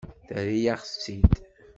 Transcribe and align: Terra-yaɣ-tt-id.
Terra-yaɣ-tt-id. 0.27 1.31